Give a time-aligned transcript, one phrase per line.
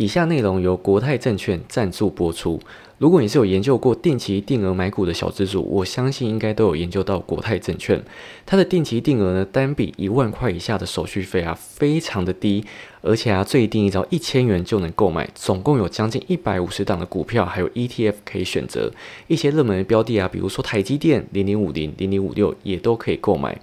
[0.00, 2.58] 以下内容由国泰证券赞助播出。
[2.96, 8.02] 如果你是有研究过定期定额买股的小资主，我相信应该都有研究到国泰证券。
[8.46, 12.64] 它的定期定额呢，单笔一万块以下的手续费啊，非常的低，
[13.02, 18.90] 而且啊，最低只要一千元就能购买，总共有将近一百五十档的股票，还有 ETF 可以选择。
[19.26, 23.60] 一些热门的标的啊，比如说台积电零零五零、零零五六也都可以购买。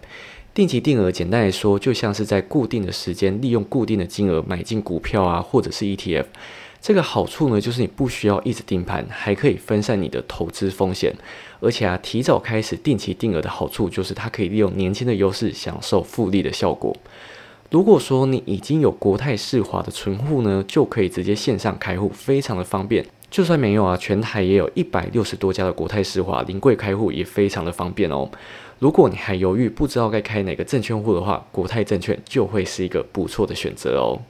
[0.57, 6.25] 定期定额，简单来说，就像是在固定的时间，利用固定的金额买进股票啊，或者是 ETF。
[6.81, 11.13] 这个好处呢，就是你不需要一直盯盘，还可以分散你的投资风险。
[11.59, 16.97] 而且啊，提早开始定期定额的好处，就是它可以利用年轻的优势，享受复利的效果。
[17.69, 23.05] 如果说你已经有国泰世华的存户呢，就可以直接线上开户，非常的方便。
[23.29, 28.27] 就算没有啊，全台也有一百六十多家的国泰世华临柜开户，也非常的方便哦。
[28.79, 34.21] 如果你还犹豫不知道该开哪个证券户的话，国泰证券就会是一个不错的选择哦。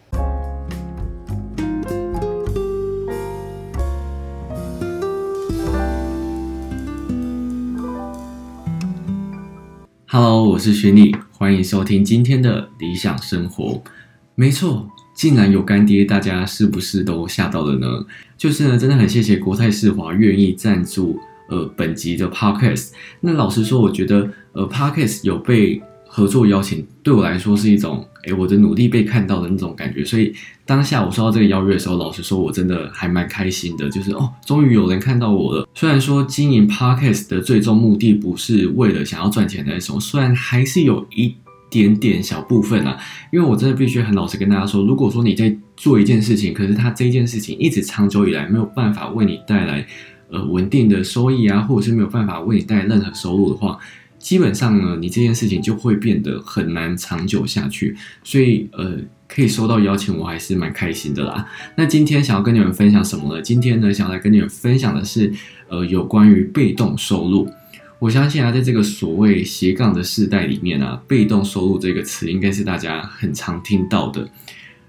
[10.06, 13.84] Hello，我是徐丽，欢迎收听今天的理想生活。
[14.36, 18.06] 没错，竟然有干爹，大家是不是都吓到了呢？
[18.38, 21.20] 就是呢，真的很谢谢国泰世华愿意赞助。
[21.50, 30.04] 呃，本集的 podcast，那老实说，我觉得呃，podcast 有被合作邀请，对我来说是一种，诶，我的努力被看到的那种感觉。
[30.04, 30.34] 所以
[30.66, 35.68] 当下我收到这个邀约的时候，老实说，我真的还蛮开心的，就是哦，终于有人看到我了。
[35.74, 41.36] 虽然说经营 podcast 的最终目的不是为了想要赚钱那种，虽然还是有一
[41.70, 42.98] 点点小部分啊，
[43.32, 49.86] 因为我真的必须很老实跟大家说，如果说你在做一件事情，可是它这件事情一直长久以来没有办法为你带来。
[50.30, 53.78] 呃，稳定的收益啊，或者是没有办法为你带来任何收入的话，
[54.20, 57.96] 基本上呢，你这件事情就会变得很难长久下去。
[58.24, 58.98] 所以，呃，
[59.28, 61.48] 可以收到邀请，我还是蛮开心的啦。
[61.76, 63.42] 那今天想要跟你们分享什么呢？
[63.42, 65.32] 今天呢，想要来跟你们分享的是，
[65.70, 67.50] 呃，有关于被动收入。
[68.00, 74.28] 我相信啊，在这个所谓斜杠的世代里面啊，被动收入这个词应该是大家很常听到的。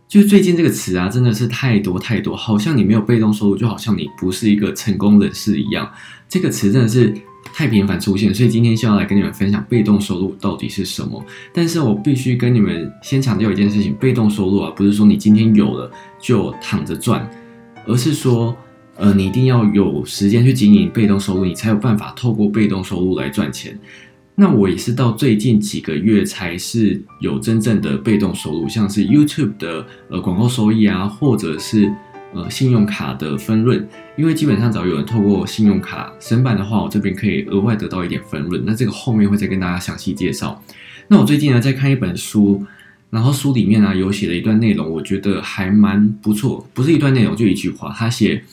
[0.08, 5.88] 就最近这个词啊，真的是太多太多，好像你没有被动收入，就好像你不是一个成功人士一样。
[6.26, 7.12] 这个词真的是
[7.52, 11.22] 太频繁出现，所以今天就要来跟你们分享被动收入到底是什么。
[11.52, 17.28] 但是我必须跟你们先强调一件事情：被动收入啊，不是说你今天有了就躺着赚，
[17.86, 18.56] 而是说，
[18.96, 23.78] 呃，你一定要有时间去经营被动收入，你才有办法透过被动收入来赚钱。
[24.40, 31.92] 那我也是到最近几个月才是有真正的被动收入，像是 YouTube 的呃广告收益啊，或者是
[32.32, 33.84] 呃信用卡的分润。
[34.16, 38.62] 因为基本上只要有人透过信用卡申办的话，我这边可以额外得到一点分润。
[38.64, 40.62] 那这个后面会再跟大家详细介绍。
[41.08, 42.64] 那我最近呢在看一本书，
[43.10, 46.64] 然后书里面呢有写了一段内容，我觉得还蛮不错。
[46.72, 48.44] 不是一段内容，就一句话，他写。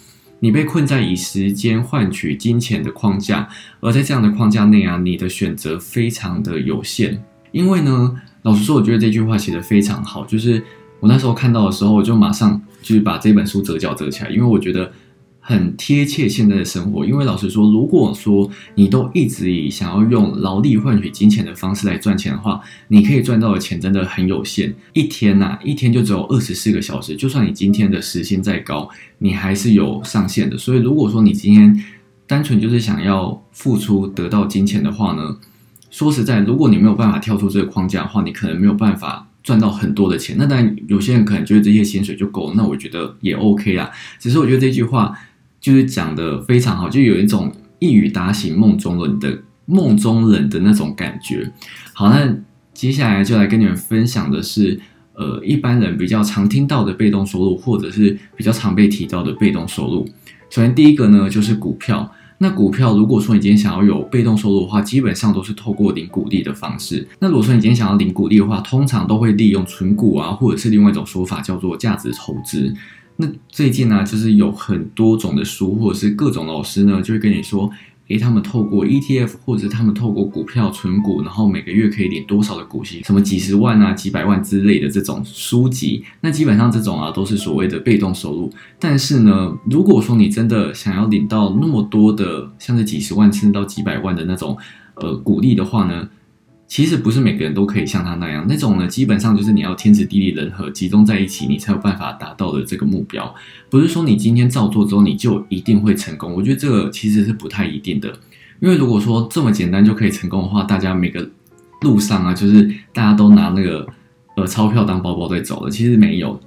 [0.46, 7.20] 你被困在以时间换取金钱的框架，而在这样的框架内啊，你的选择非常的有限。
[7.52, 10.24] 因为呢，老实说，我觉得这句话写的非常好。
[10.28, 10.64] 就是
[11.00, 14.92] 我那时候看到的时候，我就马上就是把这本书折角折起来，因为我觉得。
[15.48, 24.74] 很贴切现在的生活，因为老实说，如果说你都一直以想要用劳力换取金钱的方式来赚钱的话，你可以赚到的钱真的很有限。
[24.94, 28.90] 一天呐，一天就只有二十四个小时，就算你今天的时薪再高，
[29.20, 30.58] 你还是有上限的。
[30.58, 31.80] 所以，如果说你今天
[32.26, 35.38] 单纯就是想要付出得到金钱的话呢，
[35.92, 40.36] 说实在，如果你没有办法跳出这个框架的话，你可能没有办法赚到很多的钱。
[40.40, 43.92] 那当然，有些人可能觉得这些薪水就够，那我觉得也 OK 啦。
[44.20, 45.16] 只是我觉得这句话。
[45.66, 51.52] 就是讲的非常好，就有一种一语打醒梦中人的梦中人的那种感觉。
[51.92, 52.38] 好，那
[52.72, 54.80] 接下来就来跟你们分享的是，
[55.14, 60.08] 呃，一般人比较常听到的被动收入，或者是比较常被提到的被动收入。
[60.52, 62.12] 首先第一个呢，就是股票。
[62.38, 67.08] 那股票如果说你今天想要有被动收入的话，基本上都是透过领股利的方式。
[67.18, 72.72] 那如果说你今天想要领股利的话，通常都会利用存股啊，或者是另外一种说法叫做价值投资。
[73.18, 77.72] 那最近呢，就是有很多种的书，或者是各种老师呢，就会跟你说，
[78.10, 86.04] 诶，他们透过 ETF 或者是他们透过股票存股，然后每个月可以领多少的股息，什么几十万啊、几百万之类的这种书籍。
[86.22, 88.52] 那基本上这种啊，都是所谓的被动收入。
[88.78, 94.58] 但是呢，如果说你真的想要领到那么多的，像是几十万甚至到几百万的那种
[94.96, 96.08] 呃股利的话呢？
[96.68, 103.34] 其实不是每个人都可以像他那样，那种呢，基本上就是你要天时地利人和集中在一起，你才有办法达到的这个目标。
[103.70, 108.12] 不是说你今天照做之后你就一定会成功，我觉得这个其实是不太一定的。
[108.60, 111.30] 因为如果说这么简单就可以成功的话，大家每个
[111.82, 113.88] 路上啊，就是大家都拿那个
[114.36, 116.40] 呃钞票当包包在走了，其实没有。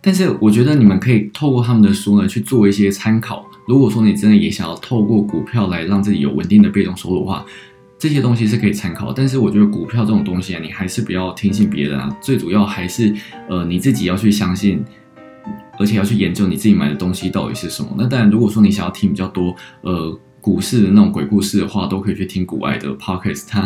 [0.00, 3.44] 但是我觉得你们可以透过他们的书呢去做一些参考。
[3.66, 7.44] 如果说你真的也想要透过股票来让自己有稳定的被动收入的话，
[8.04, 9.14] 这些东西是可以参考。
[9.14, 13.10] 但是我觉得股票这种东西啊，你还是不要听信别人啊，最主要还是
[13.48, 14.84] 呃你自己要去相信，
[15.78, 17.88] 而且要去研究你自己买的东西到底是什么。
[17.96, 23.64] 那当然，如果说你想要听比较多呃股市的那种鬼故事的话，都可以去听股外的 pocket 它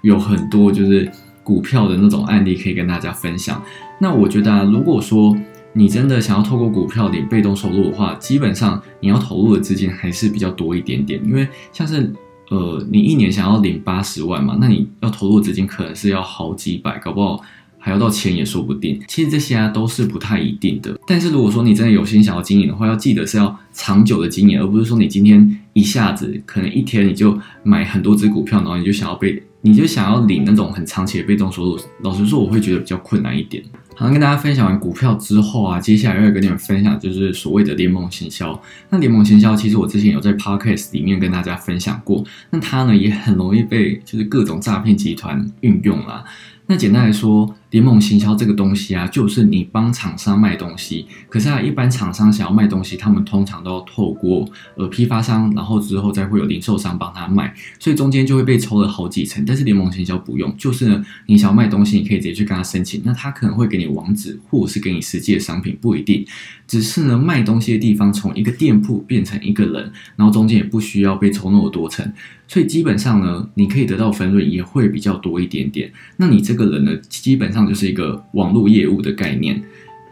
[0.00, 1.06] 有很多就是
[1.42, 3.62] 股票的那种案例可以跟大家分享。
[4.00, 5.36] 那我觉得啊，如果说
[5.74, 12.10] 你真的想要透过股票领被动收入的话，基本上你要投入的资金还是比较多一点点，因为像是
[12.50, 17.40] 呃，你一年想要领八十万嘛，那你要投入资金可能是要好几百，搞不好
[17.78, 19.00] 还要到钱也说不定。
[19.08, 20.98] 其实这些啊都是不太一定的。
[21.06, 31.78] 但是如果说你真的有心想要经营的话，要记得是要长久的经营，而不是说你今天一下子可能一天你就买很多只股票，然后你就想要被你就想要领那种很长期的被动收入。
[32.02, 33.62] 老实说，我会觉得比较困难一点。
[33.96, 38.60] 好，跟大家分享完股票之后啊，接下来又要跟你们分享就是所谓的联盟行销。
[38.90, 46.24] 那联盟行销其实我之前有在 podcast 里面跟大家分享过，那它呢也很容易被就是各种诈骗集团运用啦。
[46.66, 59.44] 那简单来说，联盟行销这个东西啊，就是你帮厂商卖东西，可是啊，一般厂商想要卖东西，他们通常都要透过呃批发商，然后之后再会有零售商帮他卖，所以中间就会被抽了好几层。
[59.44, 66.24] 但是联盟行销不用，就是呢，你想要卖东西，你可以直接去跟他申请，那他可能会给你网址，或者是给你实际的商品，不一定。
[66.68, 72.08] 只是呢，卖东西的地方从一个店铺变成一个人，然后中间也不需要被抽那么多层，
[72.46, 75.92] 所以基本上呢，你可以得到分润也会比较多一点点。
[76.16, 79.62] 那你这个人呢，基本上就是一个网络业务的概念。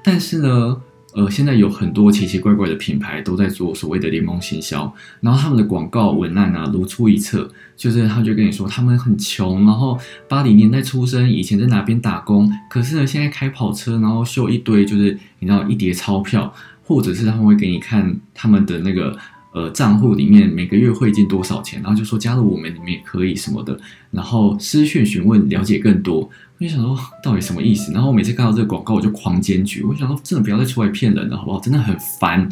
[0.02, 0.76] 但是呢，
[1.14, 16.52] 呃，现在有很多奇奇怪怪的品牌都在做所谓的联盟行销，然后他们的广告文案啊如出一辙，就是他就跟你说他们很穷，然后八零年代出生，以前在哪边打工，可是呢现在开跑车，然后秀一堆就是你知道一叠钞票，
[16.82, 19.16] 或者是他们会给你看他们的那个
[19.52, 23.78] 呃账户里面每个月汇进多少钱，然后就说加入我们里面也可以什么的，
[24.10, 26.28] 然后私讯询问了解更多。
[26.58, 27.92] 我就想说到底什么意思？
[27.92, 29.82] 然后我每次看到这个广告，我就狂检举。
[29.82, 31.58] 我想说真的不要再出来骗人了，好不好？
[31.58, 32.48] 真的很烦。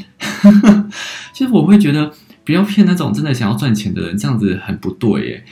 [1.33, 2.13] 其 实我会觉得
[2.45, 5.45] 不要骗那种真的想要赚钱的人，这样子很不对耶。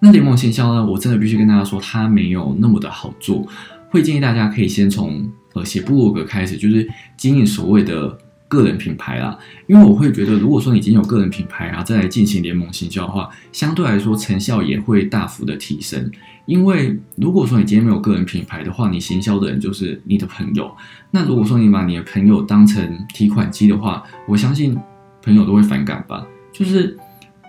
[0.00, 0.84] 那联盟行销呢？
[0.84, 3.46] 我真的必须跟大家说，它没有那么的好做。
[3.90, 8.18] 会建议大家可以先从呃写部落格开始，就是经营所谓的
[8.48, 9.38] 个人品牌啦。
[9.66, 16.10] 因为我会觉得，如果说你已经有个人品牌然后，再来进行联盟行销的话，相对来说成效也会大幅的提升。
[16.46, 20.70] 因为如果说你今天没有个人品牌的话，你行销的人就是你的朋友。
[21.10, 24.78] 那如果说你把你的朋友当成提款机的话，我相信
[25.22, 26.24] 朋友都会反感吧。
[26.52, 26.96] 就是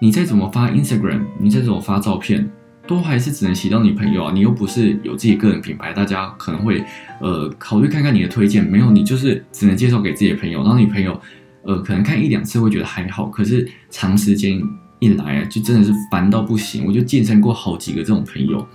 [0.01, 2.49] 你再怎么发 Instagram，你再怎么发照片，
[2.87, 4.31] 都还是只能洗到你朋友啊。
[4.33, 6.83] 你又不是有自己个人品牌，大家可能会
[7.21, 8.63] 呃考虑看看你的推荐。
[8.63, 11.19] 没有，你就是只能介绍给自己的朋友，然后你朋友
[11.63, 14.61] 呃可能看一两次会觉得还好，可是长时间。
[14.99, 16.83] 一来啊，就真的是烦到不行。
[16.83, 18.67] 我就健身过好几个这种朋友，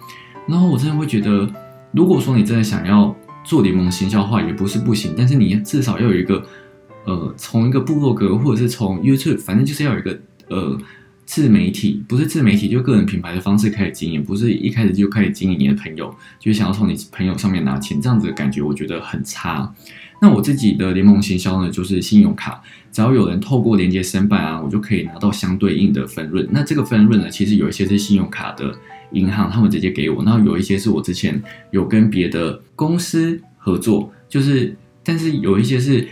[0.46, 1.50] 然后我真的会觉得，
[1.90, 3.12] 如果说你真的想要
[3.42, 6.40] 做联盟行销的话，也不是不行，但是你至少要有一个，
[7.06, 10.78] 呃，从一个部落格或者是从 YouTube，反正就是要有一个呃
[11.32, 19.74] 自媒体，不是自媒体，就个人品牌的方式开始经营，不是一开始就开始经营你的朋友，就想要从你朋友上面拿钱，这样子的感觉我觉得很差。
[20.20, 22.62] 那我自己的联盟行销呢，就是信用卡，
[22.92, 26.46] 只要有人透过连接申办啊，我就可以拿到相对应的分润。
[26.50, 28.70] 那这个分润呢，其实有一些是信用卡的
[29.12, 36.06] 银行他们直接给我，然后有一些是我之前有跟别的公司合作，就是但是有一些是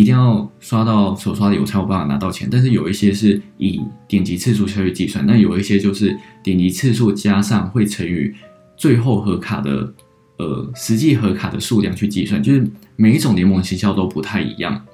[0.00, 8.32] 一定要刷到手刷的我才有办法拿到钱，但是有一些是以点击次数去计算，那有一些就是点击次数加上会乘以
[8.76, 9.94] 最后合卡的。
[10.36, 14.84] 呃，实际核卡的数量去计算，就是每一种联盟行销都不太一样。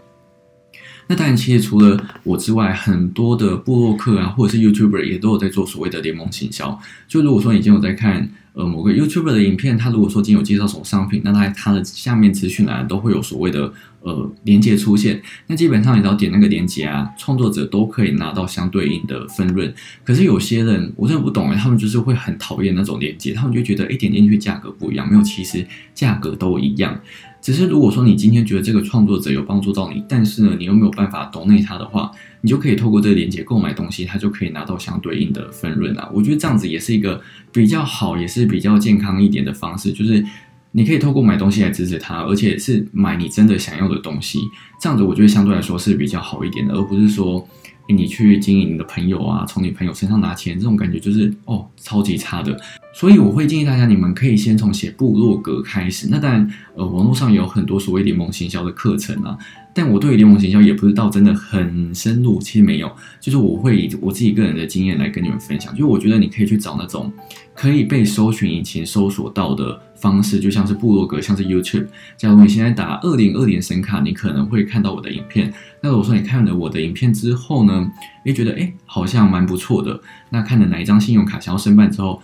[1.06, 6.78] 那当然，其实除了我之外，很多的部落客啊，或者是 YouTuber 也都有在做所谓的联盟行销。
[7.08, 8.30] 就如果说已经有在看。
[8.52, 15.22] 呃，某个 YouTuber 的影片，他如果说今天有介绍什么商品，那他他的下面资讯栏都会有所谓的呃连接出现。
[15.46, 19.72] 那基本上你只要点那个连接啊，创作者都可以拿到相对应的分润。
[20.04, 25.64] 可是有些人我真的不懂哎，他们就是会很讨厌那种连接，他们就觉得一点进去价格不一样，没有，其实
[25.94, 27.00] 价格都一样。
[27.40, 32.10] 只是如果说你今天觉得这个创作者有帮助到你，但是呢，你又没有办法懂内他的话，
[32.42, 36.10] 你就可以透过这个链接购买东西，他就可以拿到相对应的分润啊。
[36.12, 37.18] 我觉得这样子也是一个
[37.50, 40.24] 比较好，也是是比较健康一点的方式，就是
[40.72, 44.38] 你可以透过买东西来支持他，而且是买你真的想要的东西。
[44.80, 47.46] 这样子我觉得相对来说是比较好一点的，而不是说
[47.88, 52.58] 你去经营你的朋友啊，从你朋友身上拿钱，这种感觉就是哦超级差的。
[52.92, 56.08] 所以我会建议大家，你们可以先从写部落格开始。
[56.10, 59.38] 那当然，呃，网络上有很多所谓联盟行销的课程啊，
[59.72, 65.72] 但我对于联盟行销也不是到真的很深入，其实没有，就是我会以我自己个人的经验来跟你们分享。
[65.76, 67.12] 就我觉得你可以去找那种
[67.60, 71.86] 可以被搜寻引擎搜索到的方式，就像是部落格，像是 YouTube。
[72.16, 75.52] 假如你现在打二零二零神卡，你可能会看到我的影片。
[75.82, 77.86] 那如果说你看了我的影片之后呢，
[78.24, 80.00] 诶，觉得诶好像蛮不错的，
[80.30, 82.22] 那看了哪一张信用卡想要申办之后。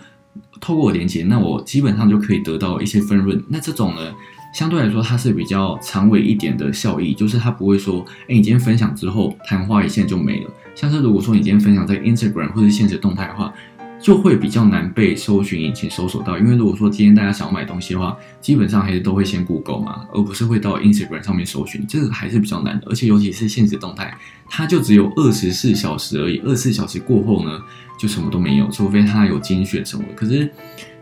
[0.59, 3.39] 透过我连接，那我基本上就可以得到一些分润。
[3.47, 4.11] 那这种呢，
[4.55, 10.49] 相对来说它是比较长尾一点的效益，就是它不会说，哎，你今天分享之后昙花一现就没了。
[10.73, 13.53] 像是如果说你今天分享在 Instagram 或者现实动态的话。
[13.99, 22.87] 就会比较难被搜寻引擎搜索到，因为如果说今天大家想要买东西的话，基本上还是都会先 Google 嘛，而不是会到 Instagram 上面搜寻，这个还是比较难的。
[22.89, 24.15] 而且尤其是现实动态，
[24.47, 27.59] 它就只有二十四小时而已，二十四小时过后呢，
[27.99, 30.05] 就什么都没有，除非它有精选什么。
[30.15, 30.49] 可是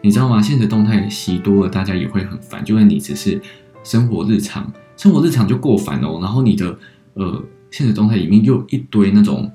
[0.01, 0.41] 你知道吗？
[0.41, 2.63] 现实动态洗多了，大家也会很烦。
[2.63, 3.39] 就算你只是
[3.83, 6.19] 生活日常，生活日常就够烦哦。
[6.21, 6.77] 然后你的
[7.15, 9.51] 呃现实动态里面又一堆那种。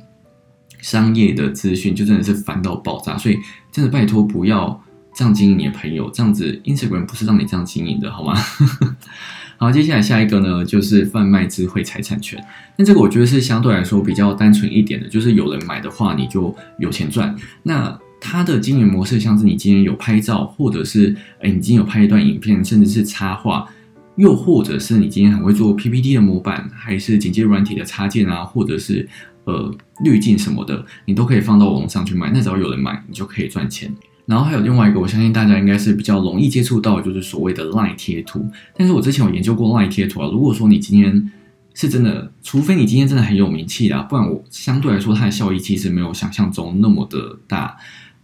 [0.82, 3.36] 商业的资讯就真的是烦到爆炸，所以
[3.70, 4.82] 真的拜托不要
[5.14, 8.34] 这样经营你的朋友，这样子 Instagram 不是让你这样经营的，好吗？
[9.58, 12.42] 好，接下来下一个呢，就是贩卖智慧财产权。
[12.76, 17.36] 那这个我觉得是相对来说比较单纯一点的，就是有人买的话，你就有钱赚。
[17.62, 23.68] 那它的经营模式像是你今天有拍照，或者是哎你今天有拍一段影片，甚至是插画，
[24.16, 29.06] 又或者是你今天很会做 PPT 的模板，还是剪接软体的插件啊，或者是。
[29.44, 32.30] 呃，滤镜什么的，你都可以放到网上去卖。
[32.32, 33.94] 那只要有人买，你就可以赚钱。
[34.26, 38.48] 然后还有另外一个，我相信大家应该是比较容易接触到，就是所谓的赖贴图。
[38.76, 40.28] 但是我之前有研究过赖贴图啊。
[40.30, 41.32] 如果说你今天
[41.74, 47.76] 是真的，除非你今天真的很有名气啦，不然我相对来说它的效益其实没有想象中那么的大。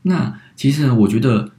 [0.03, 1.51] 那其实呢，我觉得。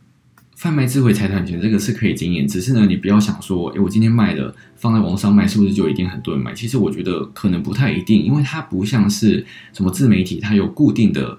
[0.57, 6.51] 贩卖智慧财产权这个是可以经验，只是呢，你不要想说，诶，我今天卖的放在网上卖，是不是就一定很多人买？
[6.51, 11.37] 其实我觉得可能不太一定，因为它不像是什么自媒体，它有固定的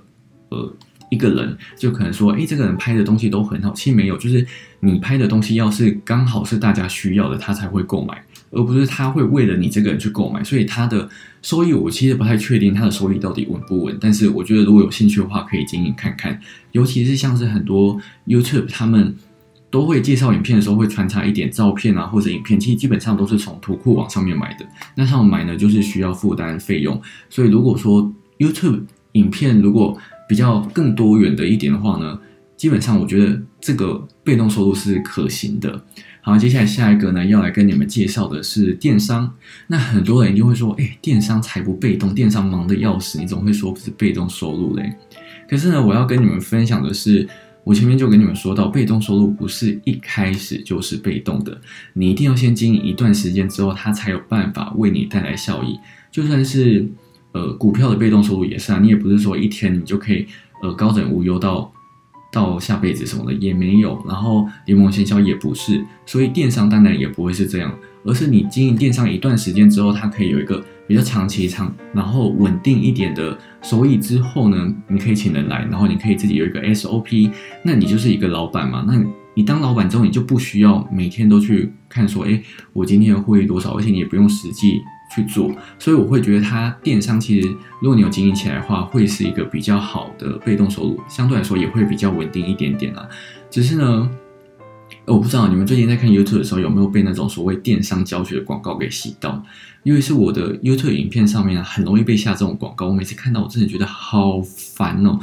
[0.51, 0.73] 呃
[1.11, 3.73] 一个人，就可能说，诶，这个人拍的东西都很好。
[3.73, 4.47] 其实没有，就是
[4.79, 8.23] 你拍的东西要是刚好是大家需要的，他才会购买。
[8.50, 11.09] 而不是他会为了你这个人去购买，所以他的
[11.43, 13.97] 收益我其实不太确定他的收益到底稳不稳。
[14.00, 16.40] 但是我觉得如果有兴趣的话，可以经营看看。
[16.73, 19.14] 尤其是像是很多 YouTube 他们
[19.71, 24.67] 都会介绍影片的时候会穿插一点照片啊或者影片，其实基本上都是从图库网上面买的。
[24.95, 28.81] 那他们买呢就是需要负担费用，所以如果说 YouTube
[29.12, 32.19] 影片如果比较更多元的一点的话呢，
[32.59, 35.81] 基本上我觉得这个被动收入是可行的。
[36.21, 39.33] 好，接下来下一个呢，要来跟你们介绍的是电商。
[39.69, 44.93] 那很多人就会说，哎，电商才不被动，电商忙得要死，你怎么会说不是被动收入嘞？
[45.49, 47.27] 可是呢，我要跟你们分享的是，
[47.62, 51.59] 我前面就跟你们说到，被动收入不是一开始就是被动的，
[51.93, 55.79] 你一定要先经营一段时间之后，它才有办法为你带来效益。
[56.11, 56.87] 就算是
[57.33, 60.27] 呃股票的被动收入也是啊，你也不是说一天你就可以
[60.62, 61.73] 呃高枕无忧到。
[62.31, 77.31] 到下辈子什么的也没有，然后联盟行销也不是，所以电商当然也不会是这样，而是你经营电商一段时间之后，它可以有一个比较长期长，然后稳定一点的收益之后呢，你可以请人来，然后你可以自己有一个 SOP，
[77.63, 79.03] 那你就是一个老板嘛，那
[79.35, 82.43] 你当老板之后，你就不需要每天都去看说，哎，
[82.73, 84.81] 我今天的获利多少，而且你也不用实际。
[85.15, 87.49] 去做，所以我会觉得它电商其实，
[87.81, 93.09] 如果你有经营起来的话，会是一个比较好的被动收入，相对来说也会比较稳定一点点啦。
[93.50, 94.11] 只是呢，
[95.07, 99.43] 我不知道你们最近在看 YouTube 的时候有没有被那种所谓电商教学的广告给洗到？
[99.83, 105.19] 因为是我的 YouTube 影片上面啊很容易被下这种广告，我每次看到我真的觉得好烦哦。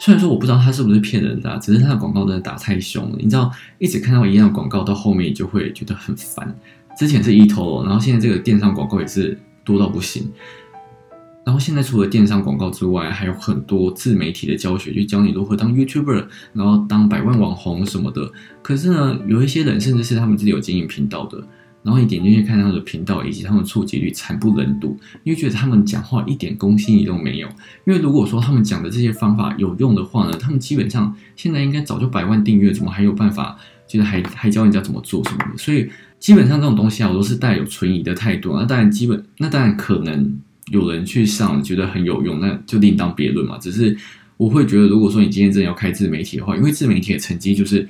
[0.00, 6.52] 虽然说我不知道它是不是骗人的，只是它的广告真的打太凶了，你知道，一直看到一样的广告，到后面就会觉得很烦。
[6.96, 10.30] 之前是 e t o 然后现在这个电商广告也是多到不行。
[11.44, 18.30] 然后现在除了电商广告之外，还有很多自媒体的教学，就教你如何当 YouTuber，然后当百万网红什么的。
[18.62, 21.42] 可是呢，有一些人甚至是他们自己有经营频道的，
[21.82, 27.48] 然后你点进去看他们的频道以及他们触及率惨不忍睹，你会觉得他们讲话一点公信力都没有。
[27.86, 33.58] 因为如果说他们讲的这些方法有用的话呢，他们基本上现在应该早就百万订阅，怎么还有办法，
[33.88, 35.56] 就是还还教人家怎么做什么？
[35.56, 35.90] 所以。
[36.22, 38.56] 基本上这种东西啊，我都是带有存疑的态度。
[38.56, 40.38] 那当然，基本那当然可能
[40.70, 43.58] 有人去上，觉得很有用，那就另当别论嘛。
[43.58, 43.96] 只是
[44.36, 47.88] 我会觉得，如果说你今天真的要开自媒体的话，因为自媒体的成绩就是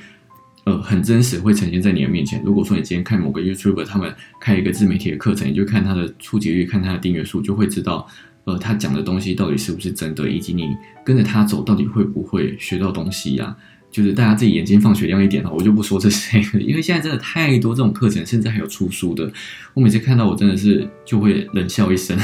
[0.64, 2.42] 呃很真实，会呈现在你的面前。
[2.42, 4.10] 如果说你今天看某个 YouTube，他们
[4.40, 8.08] 开一个自媒体的课程，你就看他的触及率，看他的订阅数，就会知道
[8.44, 10.70] 呃他讲的东西到底是不是真的，以及你
[11.04, 13.54] 跟着他走到底会不会学到东西呀。
[13.92, 19.30] 就是大家自己眼睛放雪亮一点哈，我就不说这些， 因为现在真的太多这种课程，甚至还有出书的，
[19.74, 22.18] 我每次看到我真的是就会冷笑一声。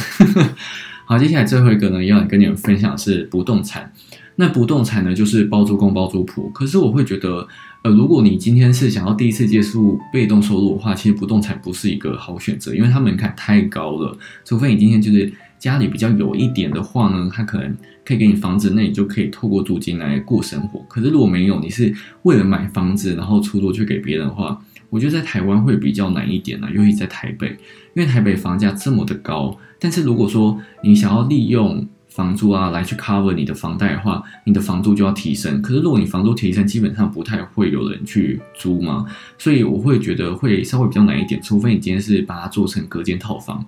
[1.07, 3.93] 好，接下来最后一个呢，要跟你们分享是不动产。
[4.41, 6.49] 那不动产呢，就是包租公包租婆。
[6.51, 7.49] 可是我会觉得，
[7.83, 14.17] 呃，如果你今天是想要第一次接触被动收入的话，其实不动产不是一个好选择，因为它门槛太高了。
[14.45, 20.85] 除非你今天就是家里比较有一点的话呢，他可能可以给你房子，那你就可以透过租金来过生活。
[20.89, 27.49] 可是如果没有，你是为了买房子然后出租去给别人的话，我觉得在台湾会比较难一点呢，尤其在台北，
[27.95, 29.57] 因为台北房价这么的高。
[29.79, 35.61] 但是如果说你想要利用房租啊，来去 cover 你的房贷的话，你的房租就要提升。
[35.63, 39.05] 可是如果你房租提升，基本上不太会有人去租嘛，
[39.37, 41.41] 所以我会觉得会稍微比较难一点。
[41.43, 43.65] 除非你今天是把它做成隔间套房，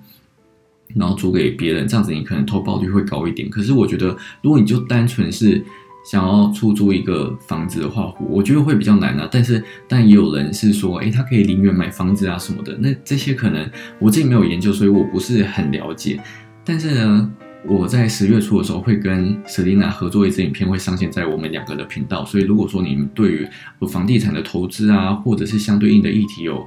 [0.94, 3.48] 然后租给别人，这样子你可能投保率会高一点。
[3.48, 5.64] 可是我觉得，如果你就单纯是
[6.04, 9.28] 想要出租一个房子的话，我觉得会比较难啊。
[9.30, 12.76] 但是，但也有人是说，诶，他可以零元买房子啊什么的。
[12.78, 13.68] 那这些可能
[13.98, 16.20] 我自己没有研究，所以我不是很了解。
[16.64, 17.32] 但是呢。
[17.68, 22.24] 我在十月初的时候会跟 Selina 合作一支影片，会上线在我们两个的频道。
[22.24, 23.46] 所以如果说你们对于
[23.86, 26.66] 房地产的投资啊，或者是相对应的议题有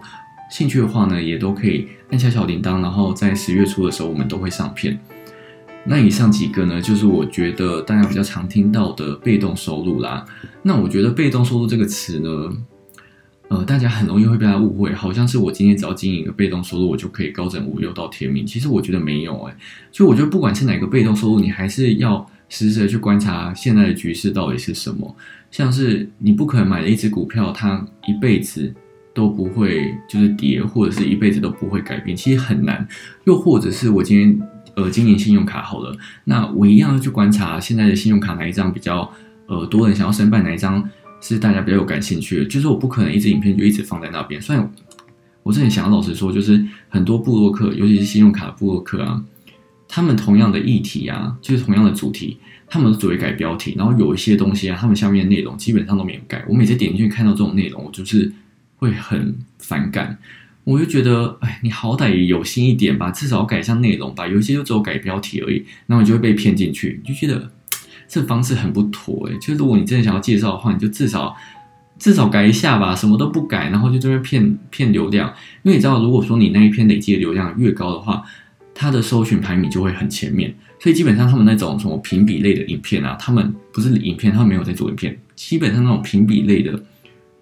[0.53, 4.99] 兴趣的话呢，也都可以按下小铃铛，然后在十月初的时候我们都会上片。
[5.83, 10.23] 那以上几个呢，就是我觉得大家比较常听到的被动收入啦。
[10.61, 12.29] 那我觉得被动收入这个词呢。
[13.47, 18.45] 呃，大家很容易会被他误会，好像是我今天只要经营一个被动收入，我就可以高枕无忧到天明。
[18.45, 19.55] 其实我觉得没有哎，
[19.91, 25.15] 所以我觉得不管是哪个被动收入，你还是要时时的去观察现在的局势到底是什么。
[25.49, 28.73] 像是你不可能买了一只股票，它一辈子
[29.13, 32.87] 都不会就是跌，或者是一辈子都不会改变，其实很难。
[33.25, 34.39] 又或者是我今天
[34.75, 39.11] 呃经营信用卡好了，那我一样要去观察现在的信用卡哪一张比较
[39.47, 40.87] 呃多人想要申办哪一张。
[41.25, 44.41] 是大家比较有感兴趣的，就是我不可能一支影片就一直放在那边。
[44.41, 44.69] 虽然
[45.41, 49.23] 我之前想要老实说，就是很多布洛克，尤其是信用卡的布洛克啊，
[49.87, 56.43] 他们同样的议题啊，就是同样的主题，他们只会改标题，然后有一些东西啊，他们下面的内容基本上都没有改。
[56.45, 58.29] 我每次点进去看到这种内容，我就是
[58.83, 60.17] 会很反感。
[60.63, 64.27] 我就觉得，哎，你好歹有心一点吧，至少改一下内容吧。
[64.27, 67.51] 有一些就只有改标题而已，那我就会被骗进去，就觉得。
[68.05, 71.35] 这方式很不妥诶，就是如果你真的想要介绍的话，你就至少
[71.97, 75.27] 至少改一下吧，什么都不改，然后就这边骗骗流量。
[75.63, 78.21] 因为你知道，如果说你那一篇累积的流量越高的话，
[78.75, 80.53] 它的搜寻排名就会很前面。
[80.79, 86.79] 所以基本上他们那种什么评比类的影片啊，他们不是影片，他们没有在做影片，基本上那种评比类的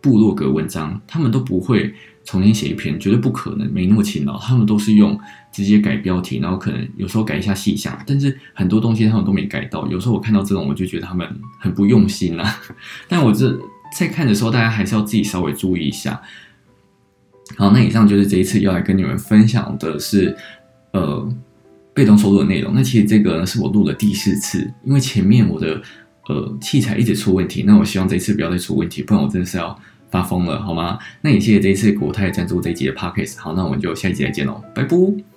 [0.02, 1.94] 部落格文章，他们都不会。
[2.24, 4.38] 重新写一篇绝对不可能，没那么勤劳。
[4.38, 5.20] 他们都是用
[5.52, 9.88] 直接改标题，然后可能有时候改一下细项，但是很多东西他们都没改到。
[9.88, 12.62] 有时候我看到这种，我就觉得他们很不用心啦。
[13.10, 13.60] 但我这
[13.98, 16.22] 在看的时候，大家还是要自己稍微注意一下。
[17.58, 20.38] 好，那以上就是这一次要来跟你们分享的是
[20.92, 21.28] 呃
[21.92, 22.72] 被动收入的内容。
[22.76, 25.82] 那其实这个是我录了第四次，因为前面我的
[26.28, 29.76] 呃器材一直出问题，那我希望这一次不要再出问题，不然我真的是要。
[30.12, 31.00] 发疯了，好吗？
[31.21, 35.31] 那也谢谢这一次国泰赞助这一集的 p o c k e t 好，那我们就下一集再见喽，拜拜。